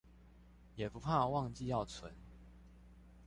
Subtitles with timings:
[0.75, 2.11] 也不怕忘記要存